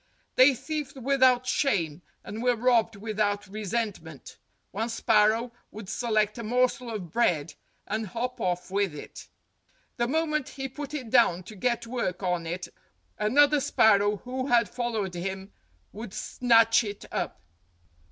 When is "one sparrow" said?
4.71-5.51